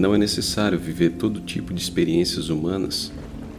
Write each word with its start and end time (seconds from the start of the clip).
Não 0.00 0.14
é 0.14 0.18
necessário 0.18 0.78
viver 0.78 1.10
todo 1.10 1.42
tipo 1.42 1.74
de 1.74 1.82
experiências 1.82 2.48
humanas 2.48 3.12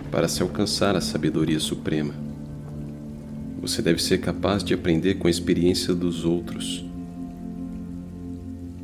para 0.09 0.27
se 0.27 0.41
alcançar 0.41 0.95
a 0.95 0.99
sabedoria 0.99 1.59
suprema. 1.59 2.15
Você 3.61 3.79
deve 3.79 4.01
ser 4.01 4.21
capaz 4.21 4.63
de 4.63 4.73
aprender 4.73 5.19
com 5.19 5.27
a 5.27 5.29
experiência 5.29 5.93
dos 5.93 6.25
outros. 6.25 6.83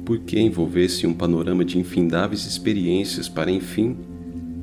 Por 0.06 0.20
que 0.20 0.40
envolver-se 0.40 1.08
em 1.08 1.10
um 1.10 1.16
panorama 1.16 1.66
de 1.66 1.80
infindáveis 1.80 2.46
experiências 2.46 3.28
para, 3.28 3.50
enfim, 3.50 3.98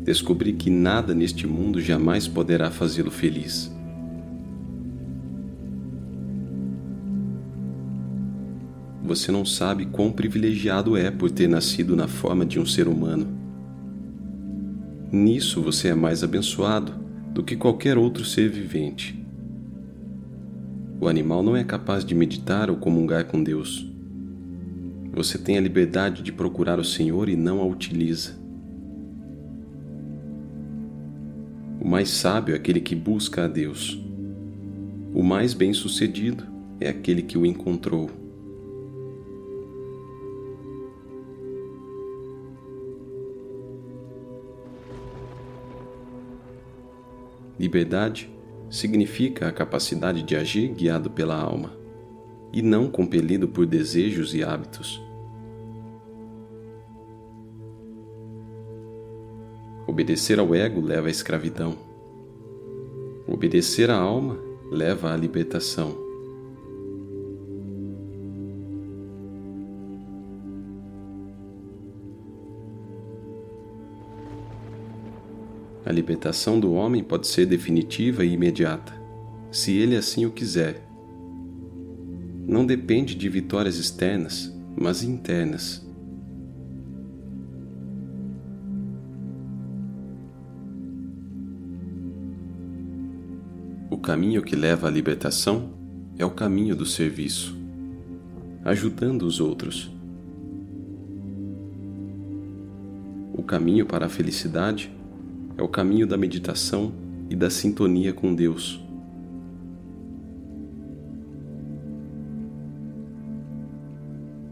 descobrir 0.04 0.52
que 0.52 0.70
nada 0.70 1.12
neste 1.16 1.48
mundo 1.48 1.80
jamais 1.80 2.28
poderá 2.28 2.70
fazê-lo 2.70 3.10
feliz? 3.10 3.73
Você 9.04 9.30
não 9.30 9.44
sabe 9.44 9.84
quão 9.84 10.10
privilegiado 10.10 10.96
é 10.96 11.10
por 11.10 11.30
ter 11.30 11.46
nascido 11.46 11.94
na 11.94 12.08
forma 12.08 12.46
de 12.46 12.58
um 12.58 12.64
ser 12.64 12.88
humano. 12.88 13.26
Nisso 15.12 15.60
você 15.60 15.88
é 15.88 15.94
mais 15.94 16.24
abençoado 16.24 16.94
do 17.34 17.42
que 17.42 17.54
qualquer 17.54 17.98
outro 17.98 18.24
ser 18.24 18.48
vivente. 18.48 19.22
O 20.98 21.06
animal 21.06 21.42
não 21.42 21.54
é 21.54 21.62
capaz 21.62 22.02
de 22.02 22.14
meditar 22.14 22.70
ou 22.70 22.76
comungar 22.76 23.26
com 23.26 23.42
Deus. 23.42 23.86
Você 25.12 25.36
tem 25.36 25.58
a 25.58 25.60
liberdade 25.60 26.22
de 26.22 26.32
procurar 26.32 26.78
o 26.78 26.84
Senhor 26.84 27.28
e 27.28 27.36
não 27.36 27.60
a 27.60 27.66
utiliza. 27.66 28.32
O 31.78 31.86
mais 31.86 32.08
sábio 32.08 32.54
é 32.54 32.56
aquele 32.56 32.80
que 32.80 32.96
busca 32.96 33.44
a 33.44 33.48
Deus. 33.48 34.02
O 35.12 35.22
mais 35.22 35.52
bem-sucedido 35.52 36.44
é 36.80 36.88
aquele 36.88 37.20
que 37.20 37.36
o 37.36 37.44
encontrou. 37.44 38.23
Liberdade 47.58 48.30
significa 48.68 49.48
a 49.48 49.52
capacidade 49.52 50.22
de 50.22 50.34
agir 50.36 50.68
guiado 50.68 51.10
pela 51.10 51.36
alma 51.36 51.72
e 52.52 52.62
não 52.62 52.88
compelido 52.90 53.48
por 53.48 53.66
desejos 53.66 54.34
e 54.34 54.42
hábitos. 54.42 55.02
Obedecer 59.86 60.38
ao 60.38 60.54
ego 60.54 60.80
leva 60.80 61.08
à 61.08 61.10
escravidão. 61.10 61.76
Obedecer 63.26 63.90
à 63.90 63.96
alma 63.96 64.38
leva 64.70 65.12
à 65.12 65.16
libertação. 65.16 66.03
A 75.86 75.92
libertação 75.92 76.58
do 76.58 76.72
homem 76.72 77.04
pode 77.04 77.26
ser 77.26 77.44
definitiva 77.44 78.24
e 78.24 78.32
imediata, 78.32 78.94
se 79.52 79.76
ele 79.76 79.96
assim 79.96 80.24
o 80.24 80.30
quiser. 80.30 80.82
Não 82.46 82.64
depende 82.64 83.14
de 83.14 83.28
vitórias 83.28 83.76
externas, 83.76 84.50
mas 84.74 85.02
internas. 85.02 85.86
O 93.90 93.98
caminho 93.98 94.42
que 94.42 94.56
leva 94.56 94.88
à 94.88 94.90
libertação 94.90 95.70
é 96.18 96.24
o 96.24 96.30
caminho 96.30 96.74
do 96.74 96.86
serviço, 96.86 97.54
ajudando 98.64 99.22
os 99.22 99.38
outros. 99.38 99.90
O 103.34 103.42
caminho 103.42 103.84
para 103.84 104.06
a 104.06 104.08
felicidade 104.08 104.93
é 105.56 105.62
o 105.62 105.68
caminho 105.68 106.06
da 106.06 106.16
meditação 106.16 106.92
e 107.30 107.36
da 107.36 107.48
sintonia 107.48 108.12
com 108.12 108.34
Deus. 108.34 108.80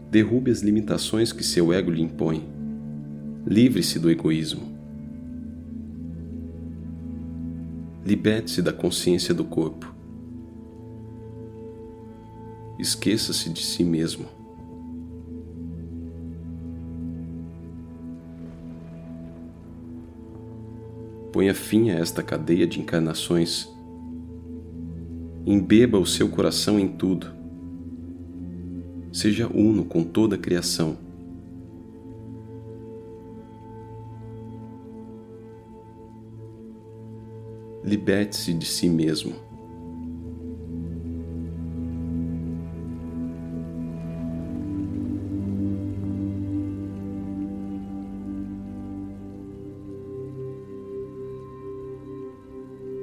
Derrube 0.09 0.51
as 0.51 0.61
limitações 0.61 1.31
que 1.31 1.43
seu 1.43 1.73
ego 1.73 1.89
lhe 1.89 2.01
impõe. 2.01 2.47
Livre-se 3.45 3.97
do 3.97 4.11
egoísmo. 4.11 4.71
Liberte-se 8.05 8.61
da 8.61 8.71
consciência 8.71 9.33
do 9.33 9.43
corpo. 9.43 9.93
Esqueça-se 12.77 13.49
de 13.49 13.63
si 13.63 13.83
mesmo. 13.83 14.42
Ponha 21.43 21.53
fim 21.53 21.89
a 21.89 21.95
esta 21.95 22.23
cadeia 22.23 22.65
de 22.65 22.79
encarnações. 22.79 23.67
Embeba 25.45 25.99
o 25.99 26.05
seu 26.05 26.29
coração 26.29 26.79
em 26.79 26.87
tudo. 26.87 27.27
Seja 29.11 29.49
uno 29.53 29.83
com 29.83 30.05
toda 30.05 30.35
a 30.35 30.39
criação. 30.39 30.97
Liberte-se 37.83 38.53
de 38.53 38.65
si 38.65 38.87
mesmo. 38.87 39.35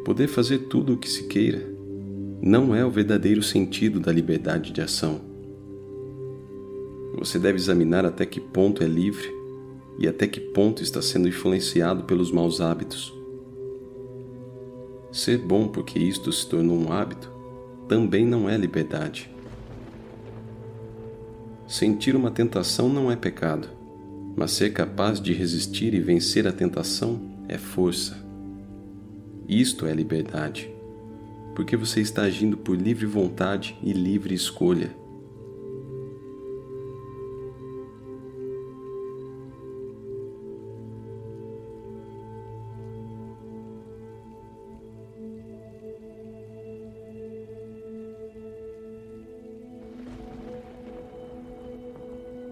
Poder 0.05 0.29
fazer 0.29 0.61
tudo 0.61 0.95
o 0.95 0.97
que 0.97 1.09
se 1.09 1.25
queira 1.25 1.69
não 2.43 2.75
é 2.75 2.85
o 2.85 2.91
verdadeiro 2.91 3.43
sentido 3.43 4.01
da 4.01 4.11
liberdade 4.11 4.73
de 4.73 4.81
ação. 4.81 5.21
Você 7.19 7.39
deve 7.39 7.59
examinar 7.59 8.07
até 8.07 8.25
que 8.25 8.41
ponto 8.41 8.83
é 8.83 8.87
livre 8.87 9.31
e 9.99 10.09
até 10.09 10.27
que 10.27 10.41
ponto 10.41 10.83
está 10.83 11.03
sendo 11.03 11.29
influenciado 11.29 12.05
pelos 12.05 12.33
maus 12.33 12.63
hábitos. 12.63 13.13
Ser 15.13 15.37
bom 15.37 15.69
porque 15.69 15.99
isto 15.99 16.33
se 16.33 16.49
tornou 16.49 16.79
um 16.79 16.91
hábito 16.91 17.31
também 17.87 18.25
não 18.25 18.49
é 18.49 18.57
liberdade. 18.57 19.31
Sentir 21.67 22.17
uma 22.17 22.31
tentação 22.31 22.89
não 22.89 23.11
é 23.11 23.17
pecado, 23.17 23.69
mas 24.35 24.53
ser 24.53 24.73
capaz 24.73 25.21
de 25.21 25.33
resistir 25.35 25.93
e 25.93 26.01
vencer 26.01 26.47
a 26.47 26.53
tentação 26.53 27.21
é 27.49 27.59
força. 27.59 28.30
Isto 29.53 29.85
é 29.85 29.93
liberdade, 29.93 30.73
porque 31.57 31.77
você 31.77 32.01
está 32.01 32.23
agindo 32.23 32.57
por 32.57 32.81
livre 32.81 33.05
vontade 33.05 33.77
e 33.83 33.93
livre 33.93 34.33
escolha. 34.33 34.95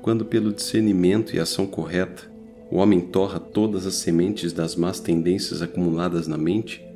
Quando, 0.02 0.24
pelo 0.24 0.52
discernimento 0.52 1.36
e 1.36 1.38
ação 1.38 1.64
correta, 1.64 2.28
o 2.72 2.78
homem 2.78 3.00
torra 3.00 3.38
todas 3.38 3.86
as 3.86 3.94
sementes 3.94 4.52
das 4.52 4.74
más 4.74 4.98
tendências 4.98 5.62
acumuladas 5.62 6.26
na 6.26 6.36
mente, 6.36 6.87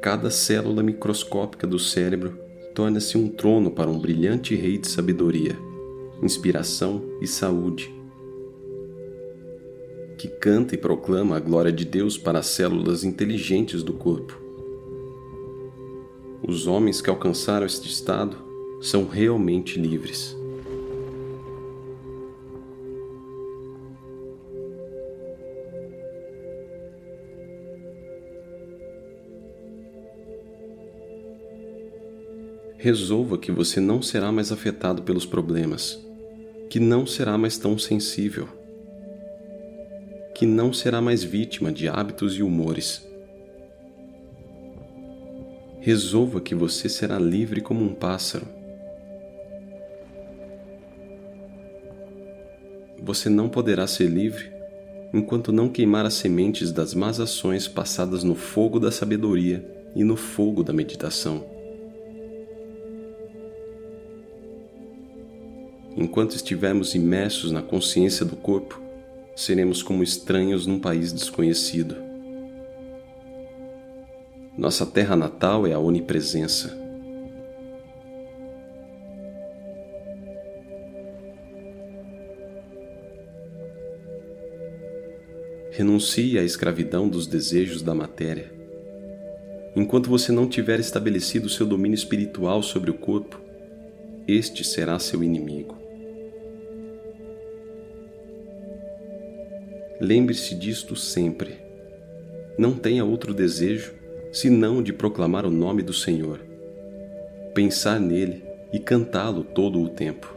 Cada 0.00 0.30
célula 0.30 0.80
microscópica 0.80 1.66
do 1.66 1.78
cérebro 1.78 2.38
torna-se 2.72 3.18
um 3.18 3.28
trono 3.28 3.72
para 3.72 3.90
um 3.90 3.98
brilhante 3.98 4.54
rei 4.54 4.78
de 4.78 4.88
sabedoria, 4.88 5.58
inspiração 6.22 7.02
e 7.20 7.26
saúde, 7.26 7.92
que 10.16 10.28
canta 10.28 10.76
e 10.76 10.78
proclama 10.78 11.36
a 11.36 11.40
glória 11.40 11.72
de 11.72 11.84
Deus 11.84 12.16
para 12.16 12.38
as 12.38 12.46
células 12.46 13.02
inteligentes 13.02 13.82
do 13.82 13.92
corpo. 13.92 14.40
Os 16.46 16.68
homens 16.68 17.00
que 17.00 17.10
alcançaram 17.10 17.66
este 17.66 17.88
estado 17.88 18.36
são 18.80 19.08
realmente 19.08 19.80
livres. 19.80 20.37
Resolva 32.78 33.36
que 33.36 33.50
você 33.50 33.80
não 33.80 34.00
será 34.00 34.30
mais 34.30 34.52
afetado 34.52 35.02
pelos 35.02 35.26
problemas, 35.26 35.98
que 36.70 36.78
não 36.78 37.04
será 37.04 37.36
mais 37.36 37.58
tão 37.58 37.76
sensível, 37.76 38.48
que 40.32 40.46
não 40.46 40.72
será 40.72 41.00
mais 41.00 41.24
vítima 41.24 41.72
de 41.72 41.88
hábitos 41.88 42.36
e 42.36 42.42
humores. 42.42 43.04
Resolva 45.80 46.40
que 46.40 46.54
você 46.54 46.88
será 46.88 47.18
livre 47.18 47.60
como 47.60 47.84
um 47.84 47.92
pássaro. 47.92 48.46
Você 53.02 53.28
não 53.28 53.48
poderá 53.48 53.88
ser 53.88 54.06
livre 54.08 54.52
enquanto 55.12 55.50
não 55.50 55.68
queimar 55.68 56.06
as 56.06 56.14
sementes 56.14 56.70
das 56.70 56.94
más 56.94 57.18
ações 57.18 57.66
passadas 57.66 58.22
no 58.22 58.36
fogo 58.36 58.78
da 58.78 58.92
sabedoria 58.92 59.66
e 59.96 60.04
no 60.04 60.14
fogo 60.14 60.62
da 60.62 60.72
meditação. 60.72 61.57
Enquanto 66.00 66.36
estivermos 66.36 66.94
imersos 66.94 67.50
na 67.50 67.60
consciência 67.60 68.24
do 68.24 68.36
corpo, 68.36 68.80
seremos 69.34 69.82
como 69.82 70.04
estranhos 70.04 70.64
num 70.64 70.78
país 70.78 71.12
desconhecido. 71.12 71.96
Nossa 74.56 74.86
terra 74.86 75.16
natal 75.16 75.66
é 75.66 75.72
a 75.72 75.78
onipresença. 75.80 76.72
Renuncie 85.72 86.38
à 86.38 86.44
escravidão 86.44 87.08
dos 87.08 87.26
desejos 87.26 87.82
da 87.82 87.92
matéria. 87.92 88.52
Enquanto 89.74 90.08
você 90.08 90.30
não 90.30 90.46
tiver 90.46 90.78
estabelecido 90.78 91.48
seu 91.48 91.66
domínio 91.66 91.96
espiritual 91.96 92.62
sobre 92.62 92.88
o 92.88 92.94
corpo, 92.94 93.40
este 94.28 94.62
será 94.62 94.96
seu 95.00 95.24
inimigo. 95.24 95.77
Lembre-se 100.00 100.54
disto 100.54 100.94
sempre. 100.94 101.58
Não 102.56 102.74
tenha 102.74 103.04
outro 103.04 103.34
desejo 103.34 103.92
senão 104.32 104.82
de 104.82 104.92
proclamar 104.92 105.44
o 105.44 105.50
nome 105.50 105.82
do 105.82 105.92
Senhor, 105.92 106.40
pensar 107.54 107.98
nele 107.98 108.44
e 108.72 108.78
cantá-lo 108.78 109.42
todo 109.42 109.82
o 109.82 109.88
tempo. 109.88 110.36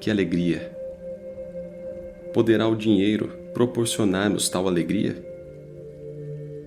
Que 0.00 0.10
alegria! 0.10 0.70
Poderá 2.34 2.68
o 2.68 2.76
dinheiro 2.76 3.32
proporcionar-nos 3.54 4.48
tal 4.48 4.66
alegria? 4.66 5.16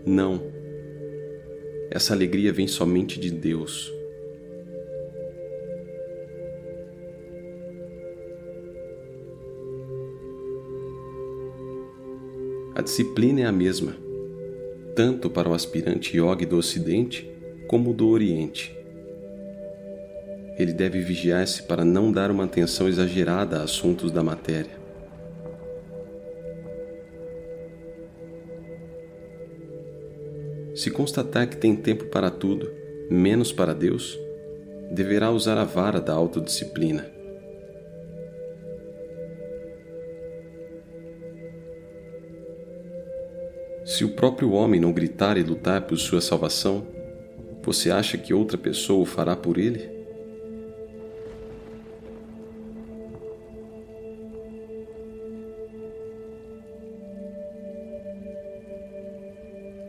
Não. 0.06 0.42
Essa 1.92 2.14
alegria 2.14 2.52
vem 2.52 2.68
somente 2.68 3.20
de 3.20 3.30
Deus. 3.30 3.94
A 12.78 12.82
disciplina 12.84 13.42
é 13.42 13.46
a 13.46 13.52
mesma, 13.52 13.98
tanto 14.96 15.32
para 15.32 15.50
o 15.50 15.54
aspirante 15.56 16.16
yogi 16.16 16.46
do 16.46 16.58
Ocidente 16.58 17.28
como 17.68 17.92
do 17.92 18.08
Oriente. 18.08 18.72
Ele 20.60 20.72
deve 20.72 21.00
vigiar-se 21.00 21.64
para 21.64 21.84
não 21.84 22.12
dar 22.12 22.30
uma 22.30 22.44
atenção 22.44 22.88
exagerada 22.88 23.58
a 23.58 23.64
assuntos 23.64 24.12
da 24.12 24.22
matéria. 24.22 24.78
Se 30.76 30.92
constatar 30.92 31.50
que 31.50 31.58
tem 31.58 31.76
tempo 31.76 32.06
para 32.06 32.30
tudo, 32.30 32.72
menos 33.10 33.52
para 33.52 33.74
Deus, 33.74 34.20
deverá 34.92 35.32
usar 35.32 35.58
a 35.58 35.64
vara 35.64 36.00
da 36.00 36.14
autodisciplina. 36.14 37.17
Se 43.98 44.06
o 44.06 44.10
próprio 44.10 44.52
homem 44.52 44.80
não 44.80 44.94
gritar 44.94 45.40
e 45.40 45.42
lutar 45.42 45.88
por 45.88 45.98
sua 45.98 46.22
salvação, 46.22 46.86
você 47.64 47.90
acha 47.90 48.16
que 48.16 48.32
outra 48.32 48.56
pessoa 48.56 49.02
o 49.02 49.06
fará 49.08 49.36
por 49.36 49.58
ele? 49.58 49.90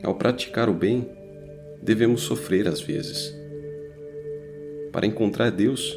Ao 0.02 0.14
praticar 0.14 0.70
o 0.70 0.72
bem, 0.72 1.06
devemos 1.82 2.22
sofrer 2.22 2.66
às 2.66 2.80
vezes. 2.80 3.36
Para 4.90 5.06
encontrar 5.06 5.50
Deus, 5.50 5.94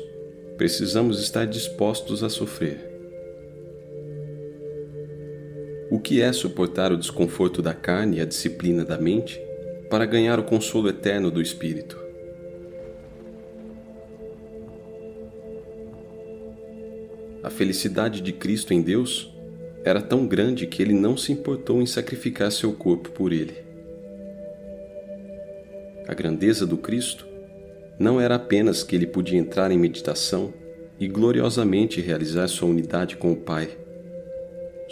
precisamos 0.58 1.22
estar 1.22 1.46
dispostos 1.48 2.26
a 2.26 2.30
sofrer. 2.30 2.91
O 5.92 6.00
que 6.00 6.22
é 6.22 6.34
suportar 6.34 6.92
o 6.92 6.98
desconforto 6.98 7.62
da 7.62 7.74
carne 7.74 8.18
e 8.18 8.22
a 8.22 8.26
disciplina 8.26 8.84
da 8.84 8.98
mente 8.98 9.40
para 9.90 10.06
ganhar 10.08 10.40
o 10.40 10.44
consolo 10.44 10.90
eterno 10.90 11.30
do 11.30 11.42
espírito? 11.42 12.00
A 17.44 17.50
felicidade 17.52 18.22
de 18.22 18.34
Cristo 18.34 18.74
em 18.74 18.82
Deus 18.82 19.32
era 19.84 20.02
tão 20.02 20.26
grande 20.26 20.66
que 20.66 20.82
ele 20.82 20.94
não 20.94 21.16
se 21.16 21.32
importou 21.32 21.82
em 21.82 21.86
sacrificar 21.86 22.52
seu 22.52 22.74
corpo 22.74 23.12
por 23.12 23.32
ele 23.32 23.70
a 26.12 26.14
grandeza 26.14 26.66
do 26.66 26.76
Cristo 26.76 27.26
não 27.98 28.20
era 28.20 28.36
apenas 28.36 28.84
que 28.84 28.98
ele 28.98 29.08
podia 29.08 29.40
entrar 29.40 29.72
em 29.72 29.78
meditação 29.78 30.54
e 31.00 31.08
gloriosamente 31.08 32.02
realizar 32.02 32.50
sua 32.50 32.68
unidade 32.68 33.16
com 33.16 33.32
o 33.32 33.36
Pai, 33.36 33.70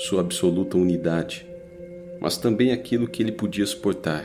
sua 0.01 0.21
absoluta 0.21 0.77
unidade, 0.77 1.45
mas 2.21 2.37
também 2.37 2.71
aquilo 2.71 3.05
que 3.05 3.21
ele 3.21 3.33
podia 3.33 3.65
suportar. 3.65 4.23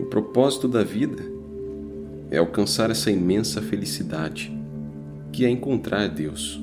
O 0.00 0.06
propósito 0.06 0.66
da 0.66 0.82
vida 0.82 1.22
é 2.30 2.38
alcançar 2.38 2.90
essa 2.90 3.10
imensa 3.10 3.60
felicidade, 3.60 4.50
que 5.30 5.44
é 5.44 5.50
encontrar 5.50 6.08
Deus. 6.08 6.58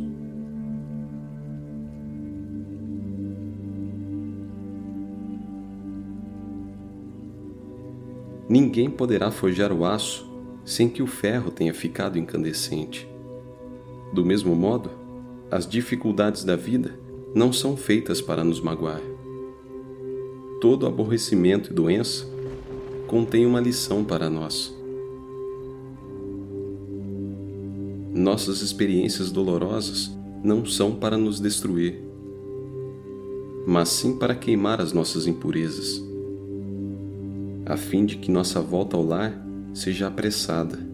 Ninguém 8.50 8.90
poderá 8.90 9.30
forjar 9.30 9.72
o 9.72 9.86
aço 9.86 10.28
sem 10.66 10.90
que 10.90 11.04
o 11.04 11.08
ferro 11.08 11.52
tenha 11.52 11.76
ficado 11.76 12.18
incandescente. 12.18 13.08
Do 14.12 14.26
mesmo 14.26 14.56
modo, 14.56 15.01
as 15.52 15.68
dificuldades 15.68 16.44
da 16.44 16.56
vida 16.56 16.98
não 17.36 17.52
são 17.52 17.76
feitas 17.76 18.22
para 18.22 18.44
nos 18.44 18.62
magoar. 18.62 19.02
Todo 20.62 20.88
aborrecimento 20.88 21.72
e 21.72 21.74
doença 21.74 22.26
contém 23.08 23.46
uma 23.46 23.60
lição 23.60 24.04
para 24.04 24.30
nós. 24.30 24.74
Nossas 28.14 28.62
experiências 28.62 29.32
dolorosas 29.32 30.12
não 30.44 30.66
são 30.66 30.96
para 30.96 31.18
nos 31.18 31.40
destruir, 31.40 32.02
mas 33.68 33.90
sim 33.90 34.18
para 34.18 34.36
queimar 34.36 34.80
as 34.80 34.94
nossas 34.94 35.28
impurezas 35.28 36.02
a 37.72 37.78
fim 37.78 38.06
de 38.06 38.18
que 38.18 38.30
nossa 38.30 38.60
volta 38.60 38.98
ao 38.98 39.04
lar 39.06 39.34
seja 39.74 40.08
apressada. 40.08 40.91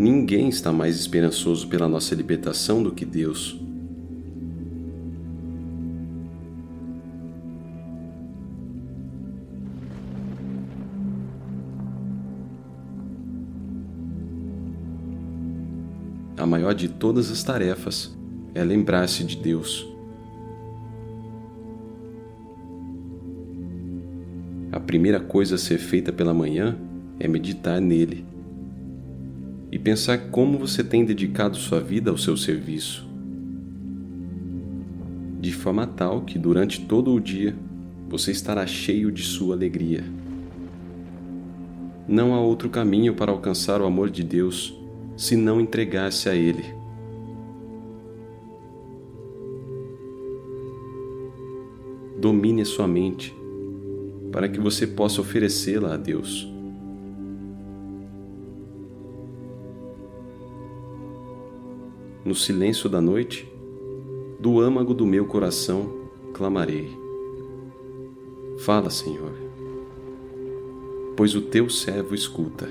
Ninguém 0.00 0.48
está 0.48 0.72
mais 0.72 0.96
esperançoso 0.96 1.68
pela 1.68 1.86
nossa 1.86 2.14
libertação 2.14 2.82
do 2.82 2.90
que 2.90 3.04
Deus. 3.04 3.60
A 16.38 16.46
maior 16.46 16.72
de 16.72 16.88
todas 16.88 17.30
as 17.30 17.42
tarefas 17.42 18.16
é 18.54 18.64
lembrar-se 18.64 19.22
de 19.22 19.36
Deus. 19.36 19.86
a 24.72 24.78
primeira 24.78 25.18
coisa 25.18 25.56
a 25.56 25.58
ser 25.58 25.78
feita 25.78 26.12
pela 26.12 26.32
manhã 26.32 26.78
é 27.18 27.26
meditar 27.26 27.80
nele 27.80 28.29
e 29.70 29.78
pensar 29.78 30.30
como 30.30 30.58
você 30.58 30.82
tem 30.82 31.04
dedicado 31.04 31.56
sua 31.56 31.80
vida 31.80 32.10
ao 32.10 32.18
seu 32.18 32.36
serviço, 32.36 33.08
de 35.40 35.52
forma 35.52 35.86
tal 35.86 36.22
que 36.22 36.38
durante 36.38 36.80
todo 36.86 37.14
o 37.14 37.20
dia 37.20 37.56
você 38.08 38.32
estará 38.32 38.66
cheio 38.66 39.12
de 39.12 39.22
sua 39.22 39.54
alegria. 39.54 40.04
Não 42.08 42.34
há 42.34 42.40
outro 42.40 42.68
caminho 42.68 43.14
para 43.14 43.30
alcançar 43.30 43.80
o 43.80 43.86
amor 43.86 44.10
de 44.10 44.24
Deus 44.24 44.76
senão 45.16 45.60
entregar-se 45.60 46.28
a 46.28 46.34
Ele. 46.34 46.64
Domine 52.18 52.62
a 52.62 52.66
sua 52.66 52.88
mente 52.88 53.34
para 54.32 54.48
que 54.48 54.58
você 54.58 54.86
possa 54.86 55.20
oferecê-la 55.20 55.94
a 55.94 55.96
Deus. 55.96 56.49
No 62.30 62.36
silêncio 62.36 62.88
da 62.88 63.00
noite, 63.00 63.44
do 64.38 64.60
âmago 64.60 64.94
do 64.94 65.04
meu 65.04 65.26
coração, 65.26 65.90
clamarei. 66.32 66.88
Fala, 68.60 68.88
Senhor, 68.88 69.32
pois 71.16 71.34
o 71.34 71.40
teu 71.42 71.68
servo 71.68 72.14
escuta. 72.14 72.68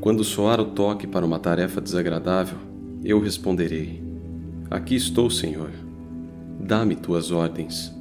Quando 0.00 0.24
soar 0.24 0.60
o 0.60 0.64
toque 0.64 1.06
para 1.06 1.24
uma 1.24 1.38
tarefa 1.38 1.80
desagradável, 1.80 2.58
Eu 3.04 3.20
responderei: 3.20 4.02
Aqui 4.68 4.96
estou, 4.96 5.30
Senhor. 5.30 5.70
Dá-me 6.58 6.96
tuas 6.96 7.30
ordens. 7.30 7.94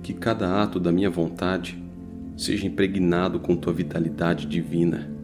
Que 0.00 0.14
cada 0.14 0.62
ato 0.62 0.78
da 0.78 0.92
minha 0.92 1.10
vontade 1.10 1.76
seja 2.36 2.68
impregnado 2.68 3.40
com 3.40 3.56
tua 3.56 3.72
vitalidade 3.72 4.46
divina. 4.46 5.17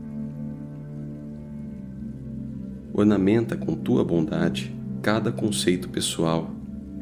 Ornamenta 2.96 3.56
com 3.56 3.74
tua 3.74 4.04
bondade 4.04 4.72
cada 5.02 5.32
conceito 5.32 5.88
pessoal, 5.88 6.48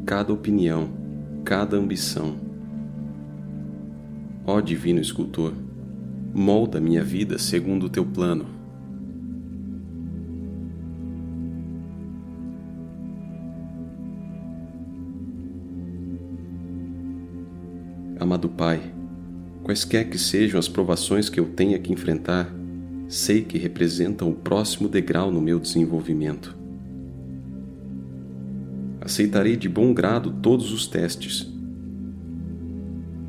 cada 0.06 0.32
opinião, 0.32 0.88
cada 1.44 1.76
ambição. 1.76 2.34
Ó 4.46 4.58
Divino 4.62 5.02
Escultor, 5.02 5.52
molda 6.32 6.80
minha 6.80 7.04
vida 7.04 7.38
segundo 7.38 7.84
o 7.84 7.88
teu 7.90 8.06
plano. 8.06 8.46
Amado 18.18 18.48
Pai, 18.48 18.80
quaisquer 19.62 20.08
que 20.08 20.16
sejam 20.16 20.58
as 20.58 20.68
provações 20.68 21.28
que 21.28 21.38
eu 21.38 21.50
tenha 21.50 21.78
que 21.78 21.92
enfrentar, 21.92 22.50
sei 23.12 23.42
que 23.42 23.58
representam 23.58 24.30
o 24.30 24.34
próximo 24.34 24.88
degrau 24.88 25.30
no 25.30 25.38
meu 25.38 25.60
desenvolvimento. 25.60 26.56
Aceitarei 29.02 29.54
de 29.54 29.68
bom 29.68 29.92
grado 29.92 30.32
todos 30.40 30.72
os 30.72 30.86
testes, 30.86 31.46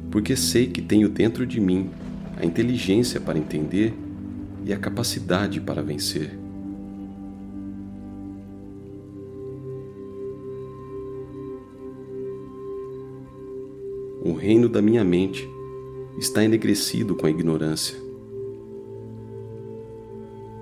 porque 0.10 0.38
sei 0.38 0.68
que 0.68 0.82
tenho 0.82 1.10
dentro 1.10 1.46
de 1.46 1.60
mim 1.60 1.90
a 2.38 2.46
inteligência 2.46 3.20
para 3.20 3.38
entender 3.38 3.94
e 4.64 4.72
a 4.72 4.78
capacidade 4.78 5.60
para 5.60 5.84
vencer. 5.84 6.32
O 14.24 14.32
reino 14.32 14.70
da 14.70 14.82
minha 14.82 15.04
mente 15.04 15.46
está 16.18 16.42
enegrecido 16.42 17.16
com 17.16 17.28
a 17.28 17.30
ignorância. 17.30 18.13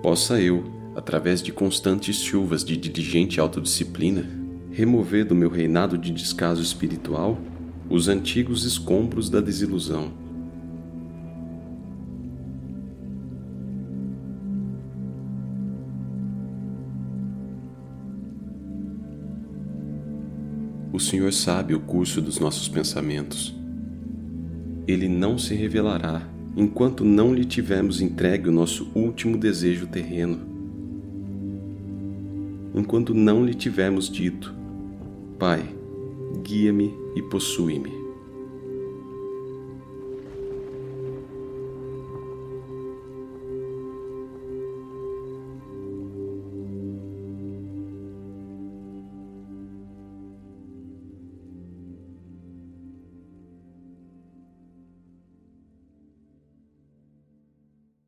Possa 0.02 0.42
eu, 0.42 0.64
através 0.96 1.44
de 1.44 1.52
constantes 1.52 2.16
chuvas 2.16 2.66
de 2.66 2.76
diligente 2.76 3.40
autodisciplina, 3.40 4.28
remover 4.72 5.24
do 5.24 5.36
meu 5.36 5.50
reinado 5.50 5.96
de 5.96 6.12
descaso 6.12 6.62
espiritual 6.62 7.38
os 7.88 8.08
antigos 8.08 8.66
escombros 8.66 9.30
da 9.30 9.40
desilusão. 9.40 10.12
O 20.92 21.00
Senhor 21.00 21.32
sabe 21.32 21.76
o 21.76 21.80
curso 21.80 22.22
dos 22.22 22.40
nossos 22.40 22.68
pensamentos. 22.68 23.56
Ele 24.88 25.08
não 25.08 25.38
se 25.38 25.54
revelará 25.54 26.28
enquanto 26.56 27.04
não 27.04 27.34
lhe 27.34 27.46
tivermos 27.46 28.02
entregue 28.02 28.50
o 28.50 28.52
nosso 28.52 28.90
último 28.94 29.38
desejo 29.38 29.88
terreno. 29.88 30.40
Enquanto 32.74 33.14
não 33.14 33.46
lhe 33.46 33.54
tivermos 33.54 34.10
dito: 34.10 34.54
Pai, 35.38 35.64
guia-me 36.44 36.94
e 37.16 37.22
possui-me. 37.22 38.01